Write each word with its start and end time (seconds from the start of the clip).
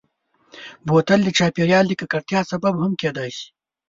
بوتل 0.87 1.19
د 1.23 1.29
چاپېریال 1.37 1.85
د 1.87 1.93
ککړتیا 1.99 2.41
سبب 2.51 2.73
هم 2.83 2.93
کېدای 3.01 3.29
شي. 3.37 3.47